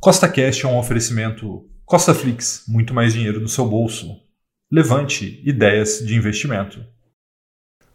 [0.00, 4.16] Costa Cash é um oferecimento Costa Flix, muito mais dinheiro no seu bolso.
[4.70, 6.78] Levante ideias de investimento.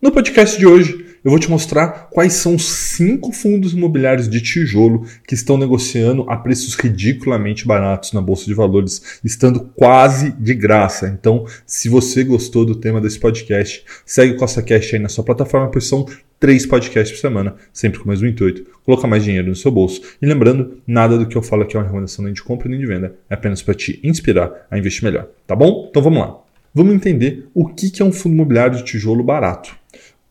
[0.00, 4.40] No podcast de hoje, eu vou te mostrar quais são os cinco fundos imobiliários de
[4.40, 10.54] tijolo que estão negociando a preços ridiculamente baratos na Bolsa de Valores, estando quase de
[10.54, 11.06] graça.
[11.06, 15.22] Então, se você gostou do tema desse podcast, segue o Costa Cash aí na sua
[15.22, 16.04] plataforma, pois são
[16.42, 20.02] três podcasts por semana, sempre com o mesmo intuito, colocar mais dinheiro no seu bolso.
[20.20, 22.80] E lembrando, nada do que eu falo aqui é uma recomendação nem de compra nem
[22.80, 25.86] de venda, é apenas para te inspirar a investir melhor, tá bom?
[25.88, 26.36] Então vamos lá.
[26.74, 29.72] Vamos entender o que é um fundo imobiliário de tijolo barato.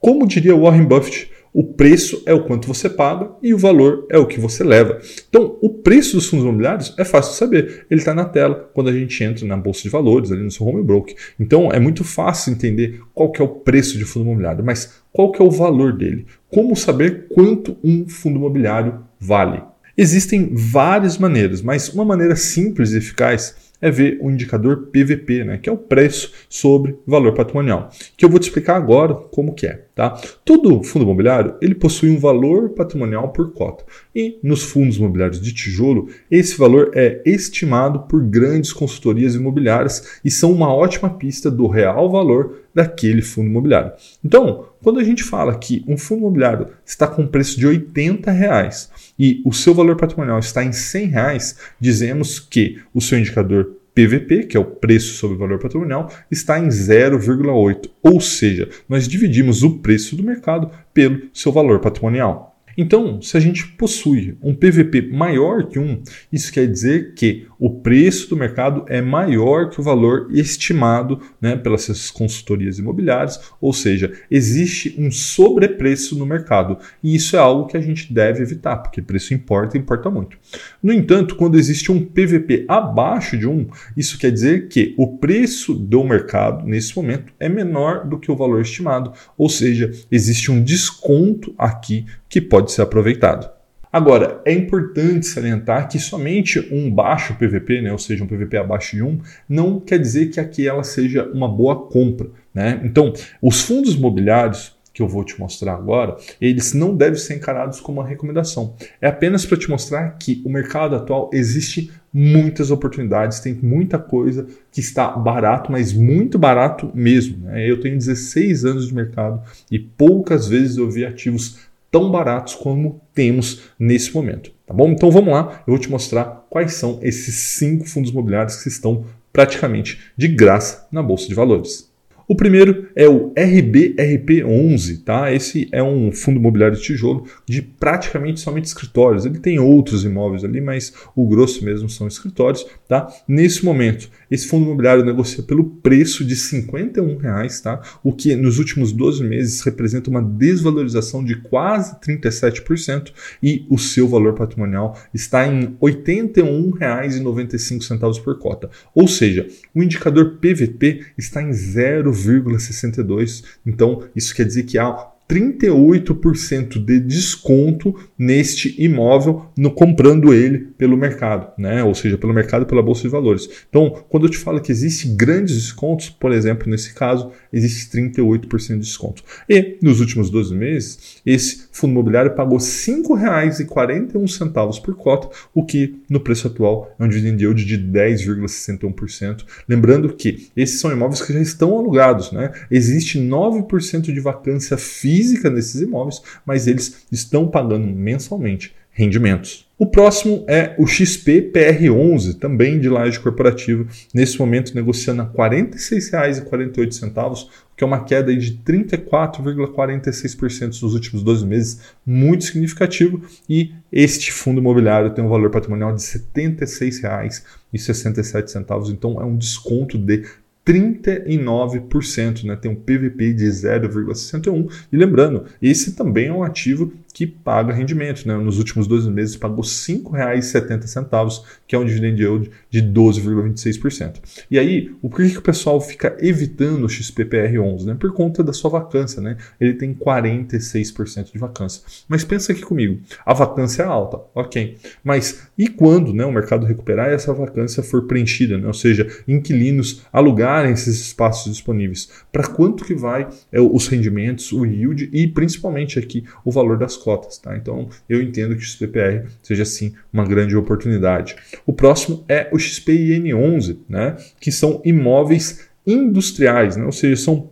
[0.00, 4.18] Como diria Warren Buffett, o preço é o quanto você paga e o valor é
[4.18, 5.00] o que você leva.
[5.28, 7.86] Então, o preço dos fundos imobiliários é fácil de saber.
[7.90, 10.66] Ele está na tela quando a gente entra na bolsa de valores, ali no seu
[10.66, 11.14] home broker.
[11.38, 15.32] Então, é muito fácil entender qual que é o preço de fundo imobiliário, mas qual
[15.32, 16.26] que é o valor dele?
[16.48, 19.62] Como saber quanto um fundo imobiliário vale?
[19.96, 25.58] Existem várias maneiras, mas uma maneira simples e eficaz é ver o indicador PVP, né,
[25.58, 29.66] que é o preço sobre valor patrimonial, que eu vou te explicar agora como que
[29.66, 29.86] é.
[29.98, 30.10] Tá?
[30.44, 33.82] Todo fundo imobiliário ele possui um valor patrimonial por cota
[34.14, 40.30] e nos fundos imobiliários de tijolo esse valor é estimado por grandes consultorias imobiliárias e
[40.30, 43.90] são uma ótima pista do real valor daquele fundo imobiliário.
[44.24, 48.92] Então, quando a gente fala que um fundo imobiliário está com preço de 80 reais
[49.18, 54.44] e o seu valor patrimonial está em 100 reais, dizemos que o seu indicador PVP,
[54.44, 59.64] que é o preço sobre o valor patrimonial, está em 0,8, ou seja, nós dividimos
[59.64, 62.56] o preço do mercado pelo seu valor patrimonial.
[62.80, 66.00] Então, se a gente possui um PVP maior que um,
[66.32, 71.56] isso quer dizer que o preço do mercado é maior que o valor estimado né,
[71.56, 76.78] pelas consultorias imobiliárias, ou seja, existe um sobrepreço no mercado.
[77.02, 80.38] E isso é algo que a gente deve evitar, porque preço importa e importa muito.
[80.80, 83.66] No entanto, quando existe um PVP abaixo de um,
[83.96, 88.36] isso quer dizer que o preço do mercado nesse momento é menor do que o
[88.36, 93.58] valor estimado, ou seja, existe um desconto aqui que pode ser aproveitado.
[93.90, 98.96] Agora, é importante salientar que somente um baixo PVP, né, ou seja, um PVP abaixo
[98.96, 99.18] de 1,
[99.48, 102.28] não quer dizer que aquela seja uma boa compra.
[102.52, 102.80] Né?
[102.84, 107.80] Então, os fundos imobiliários, que eu vou te mostrar agora, eles não devem ser encarados
[107.80, 108.74] como uma recomendação.
[109.00, 114.46] É apenas para te mostrar que o mercado atual existe muitas oportunidades, tem muita coisa
[114.72, 117.44] que está barato, mas muito barato mesmo.
[117.44, 117.70] Né?
[117.70, 119.40] Eu tenho 16 anos de mercado
[119.70, 124.52] e poucas vezes eu vi ativos tão baratos como temos nesse momento.
[124.66, 124.90] Tá bom?
[124.90, 129.06] Então vamos lá, eu vou te mostrar quais são esses cinco fundos imobiliários que estão
[129.32, 131.87] praticamente de graça na Bolsa de Valores.
[132.30, 135.32] O primeiro é o RBRP11, tá?
[135.32, 139.24] Esse é um fundo imobiliário de tijolo de praticamente somente escritórios.
[139.24, 143.08] Ele tem outros imóveis ali, mas o grosso mesmo são escritórios, tá?
[143.26, 147.80] Nesse momento, esse fundo imobiliário negocia pelo preço de 51 reais, tá?
[148.04, 153.10] O que nos últimos 12 meses representa uma desvalorização de quase 37%
[153.42, 158.68] e o seu valor patrimonial está em R$ 81,95 por cota.
[158.94, 163.44] Ou seja, o indicador PVP está em 0, 0,62.
[163.66, 170.96] Então, isso quer dizer que há 38% de desconto neste imóvel no comprando ele pelo
[170.96, 171.84] mercado, né?
[171.84, 173.48] Ou seja, pelo mercado pela bolsa de valores.
[173.68, 178.68] Então, quando eu te falo que existe grandes descontos, por exemplo, nesse caso, existe 38%
[178.68, 179.22] de desconto.
[179.48, 186.00] E nos últimos 12 meses, esse fundo imobiliário pagou R$ 5,41 por cota, o que
[186.08, 189.44] no preço atual é um dividend yield de 10,61%.
[189.68, 192.50] Lembrando que esses são imóveis que já estão alugados, né?
[192.70, 199.66] Existe 9% de vacância física física nesses imóveis, mas eles estão pagando mensalmente rendimentos.
[199.76, 205.30] O próximo é o XP PR11, também de laje corporativa, nesse momento negociando a R$
[205.32, 214.32] 46,48, que é uma queda de 34,46% nos últimos 12 meses, muito significativo, e este
[214.32, 220.24] fundo imobiliário tem um valor patrimonial de R$ 76,67, então é um desconto de
[220.68, 222.54] 39%, né?
[222.54, 224.70] tem um PVP de 0,61.
[224.92, 228.28] E lembrando, esse também é um ativo que paga rendimento.
[228.28, 228.36] Né?
[228.36, 234.18] Nos últimos 12 meses pagou R$ 5,70, que é um dividend yield de 12,26%.
[234.48, 237.86] E aí, o que, que o pessoal fica evitando o XPPR11?
[237.86, 237.96] Né?
[237.98, 239.20] Por conta da sua vacância.
[239.20, 239.36] Né?
[239.60, 241.82] Ele tem 46% de vacância.
[242.06, 244.76] Mas pensa aqui comigo, a vacância é alta, ok.
[245.02, 248.56] Mas e quando né, o mercado recuperar e essa vacância for preenchida?
[248.56, 248.68] Né?
[248.68, 254.64] Ou seja, inquilinos alugar esses espaços disponíveis, para quanto que vai é, os rendimentos, o
[254.64, 257.38] yield e principalmente aqui o valor das cotas cotas.
[257.38, 257.56] Tá?
[257.56, 261.36] Então eu entendo que o XPPR seja sim uma grande oportunidade.
[261.64, 264.16] O próximo é o XPIN11, né?
[264.38, 266.84] que são imóveis industriais, né?
[266.84, 267.48] ou seja, são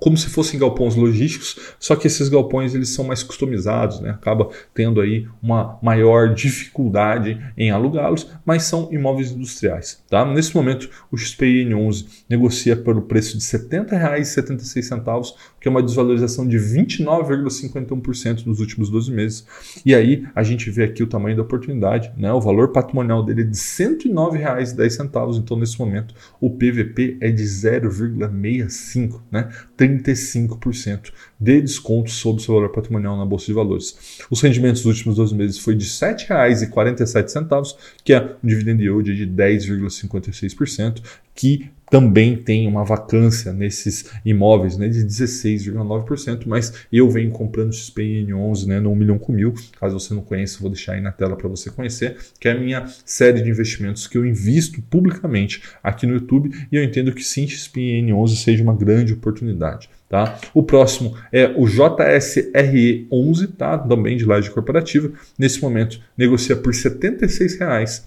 [0.00, 4.10] como se fossem galpões logísticos, só que esses galpões eles são mais customizados, né?
[4.10, 10.00] acaba tendo aí uma maior dificuldade em alugá-los, mas são imóveis industriais.
[10.08, 10.24] Tá?
[10.24, 15.34] Nesse momento, o XPIN 11 negocia pelo preço de R$ 70,76,
[15.68, 19.46] é uma desvalorização de 29,51% nos últimos 12 meses.
[19.84, 22.32] E aí a gente vê aqui o tamanho da oportunidade, né?
[22.32, 27.44] o valor patrimonial dele é de R$ 109,10, então nesse momento o PVP é de
[27.44, 29.48] 0,65, né?
[29.76, 34.26] 35% de desconto sobre o seu valor patrimonial na Bolsa de Valores.
[34.30, 39.14] Os rendimentos dos últimos 12 meses foi de R$ 7,47, que é um dividend yield
[39.14, 41.02] de 10,56%,
[41.34, 48.34] que também tem uma vacância nesses imóveis né, de 16,9%, mas eu venho comprando XPN
[48.34, 49.54] 11 né, no 1 milhão com mil.
[49.78, 52.58] Caso você não conheça, vou deixar aí na tela para você conhecer, que é a
[52.58, 57.22] minha série de investimentos que eu invisto publicamente aqui no YouTube e eu entendo que
[57.22, 59.88] sim, XPN 11 seja uma grande oportunidade.
[60.08, 60.38] Tá?
[60.54, 63.76] O próximo é o JSRE11, tá?
[63.76, 65.12] também de laje corporativa.
[65.38, 68.04] Nesse momento, negocia por R$ 76,00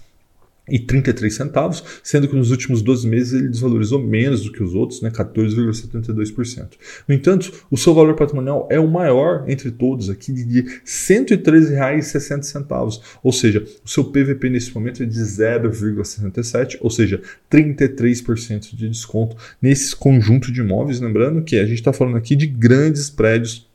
[0.68, 4.74] e 33 centavos, sendo que nos últimos 12 meses ele desvalorizou menos do que os
[4.74, 6.78] outros, né, 14,72%.
[7.08, 13.00] No entanto, o seu valor patrimonial é o maior entre todos aqui de R$ 113,60,
[13.22, 17.20] ou seja, o seu PVP nesse momento é de 0,67, ou seja,
[17.50, 22.46] 33% de desconto nesse conjunto de imóveis, lembrando que a gente está falando aqui de
[22.46, 23.71] grandes prédios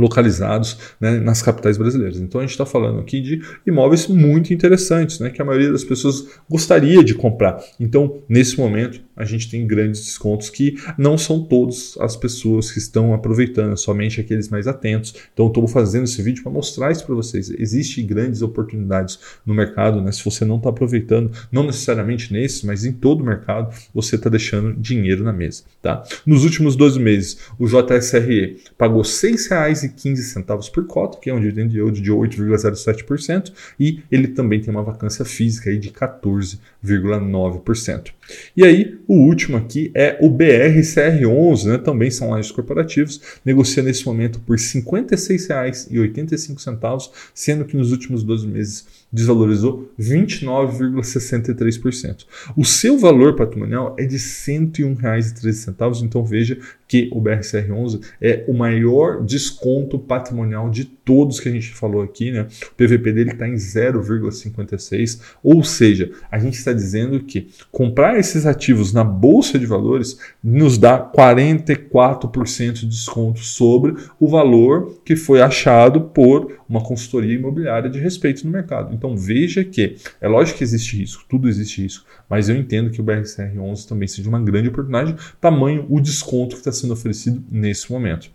[0.00, 2.18] localizados né, nas capitais brasileiras.
[2.18, 5.84] Então a gente está falando aqui de imóveis muito interessantes, né, que a maioria das
[5.84, 7.62] pessoas gostaria de comprar.
[7.78, 12.78] Então, nesse momento, a gente tem grandes descontos que não são todas as pessoas que
[12.78, 15.14] estão aproveitando, somente aqueles mais atentos.
[15.32, 17.50] Então, estou fazendo esse vídeo para mostrar isso para vocês.
[17.50, 20.10] Existem grandes oportunidades no mercado, né?
[20.10, 24.30] Se você não está aproveitando, não necessariamente nesse, mas em todo o mercado, você está
[24.30, 25.62] deixando dinheiro na mesa.
[25.82, 26.02] Tá?
[26.24, 31.76] Nos últimos 12 meses, o JSRE pagou R$ 6,15 por cota, que é um dividend
[31.76, 38.12] yield de 8,07%, e ele também tem uma vacância física aí de 14,9%.
[38.56, 41.78] E aí, o último aqui é o BRCR11, né?
[41.78, 48.46] também são lajes corporativos, negocia nesse momento por R$ 56,85, sendo que nos últimos 12
[48.46, 52.26] meses desvalorizou 29,63%.
[52.56, 58.52] O seu valor patrimonial é de R$ 101,13, então veja que o BRCR11 é o
[58.52, 62.42] maior desconto patrimonial de todos que a gente falou aqui, né?
[62.42, 68.46] O PVP dele está em 0,56, ou seja, a gente está dizendo que comprar esses
[68.46, 75.40] ativos na bolsa de valores nos dá 44% de desconto sobre o valor que foi
[75.40, 78.94] achado por uma consultoria imobiliária de respeito no mercado.
[78.94, 83.00] Então veja que é lógico que existe risco, tudo existe risco, mas eu entendo que
[83.00, 87.90] o BRCR11 também seja uma grande oportunidade, tamanho o desconto que está sendo oferecido nesse
[87.90, 88.30] momento.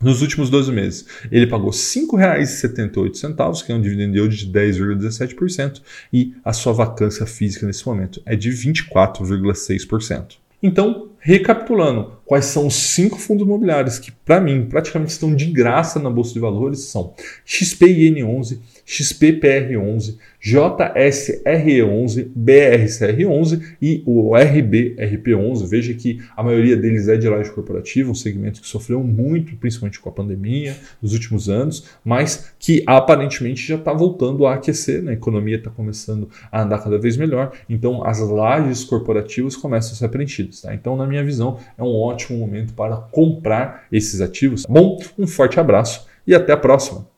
[0.00, 5.82] Nos últimos 12 meses, ele pagou R$ 5,78, que é um dividend yield de 10,17%,
[6.12, 10.36] e a sua vacância física nesse momento é de 24,6%.
[10.62, 15.98] Então, recapitulando, quais são os cinco fundos imobiliários que, para mim, praticamente estão de graça
[15.98, 16.80] na Bolsa de Valores?
[16.80, 17.14] São
[17.46, 25.66] XPIN11, XPPR11, JSRE11, BRCR11 e o RBRP11.
[25.66, 29.98] Veja que a maioria deles é de laje corporativa, um segmento que sofreu muito, principalmente
[29.98, 35.12] com a pandemia, nos últimos anos, mas que aparentemente já está voltando a aquecer, né?
[35.12, 39.96] a economia está começando a andar cada vez melhor, então as lajes corporativas começam a
[39.96, 40.60] ser preenchidas.
[40.60, 40.74] Tá?
[40.74, 44.64] Então, na minha visão, é um ótimo momento para comprar esses ativos.
[44.68, 47.17] Bom, um forte abraço e até a próxima!